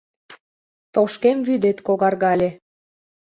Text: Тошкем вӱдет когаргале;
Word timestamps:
Тошкем 0.93 1.37
вӱдет 1.47 1.77
когаргале; 1.87 2.49